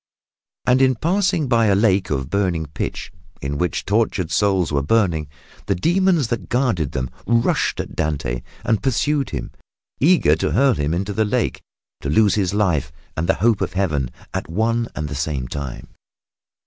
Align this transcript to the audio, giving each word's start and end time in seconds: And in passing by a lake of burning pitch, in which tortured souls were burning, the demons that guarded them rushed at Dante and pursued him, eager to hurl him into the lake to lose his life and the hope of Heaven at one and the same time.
And 0.65 0.81
in 0.81 0.95
passing 0.95 1.47
by 1.47 1.67
a 1.67 1.75
lake 1.75 2.09
of 2.09 2.31
burning 2.31 2.65
pitch, 2.65 3.11
in 3.39 3.59
which 3.59 3.85
tortured 3.85 4.31
souls 4.31 4.71
were 4.71 4.81
burning, 4.81 5.27
the 5.67 5.75
demons 5.75 6.29
that 6.29 6.49
guarded 6.49 6.93
them 6.93 7.11
rushed 7.27 7.79
at 7.79 7.95
Dante 7.95 8.41
and 8.63 8.81
pursued 8.81 9.29
him, 9.29 9.51
eager 9.99 10.35
to 10.37 10.53
hurl 10.53 10.73
him 10.73 10.95
into 10.95 11.13
the 11.13 11.23
lake 11.23 11.61
to 12.01 12.09
lose 12.09 12.33
his 12.33 12.51
life 12.51 12.91
and 13.15 13.29
the 13.29 13.35
hope 13.45 13.61
of 13.61 13.73
Heaven 13.73 14.09
at 14.33 14.49
one 14.49 14.87
and 14.95 15.07
the 15.07 15.13
same 15.13 15.47
time. 15.47 15.89